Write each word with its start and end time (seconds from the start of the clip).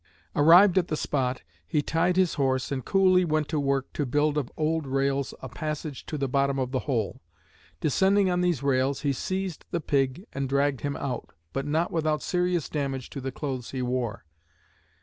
Arrived 0.35 0.79
at 0.79 0.87
the 0.87 0.97
spot, 0.97 1.43
he 1.67 1.83
tied 1.83 2.15
his 2.17 2.33
horse, 2.33 2.71
and 2.71 2.83
coolly 2.85 3.23
went 3.23 3.47
to 3.47 3.59
work 3.59 3.93
to 3.93 4.03
build 4.03 4.35
of 4.35 4.51
old 4.57 4.87
rails 4.87 5.31
a 5.43 5.47
passage 5.47 6.07
to 6.07 6.17
the 6.17 6.27
bottom 6.27 6.57
of 6.57 6.71
the 6.71 6.79
hole. 6.89 7.21
Descending 7.81 8.27
on 8.27 8.41
these 8.41 8.63
rails, 8.63 9.01
he 9.01 9.13
seized 9.13 9.63
the 9.69 9.79
pig 9.79 10.25
and 10.33 10.49
dragged 10.49 10.81
him 10.81 10.95
out, 10.97 11.29
but 11.53 11.67
not 11.67 11.91
without 11.91 12.23
serious 12.23 12.67
damage 12.67 13.11
to 13.11 13.21
the 13.21 13.31
clothes 13.31 13.69
he 13.69 13.83
wore. 13.83 14.25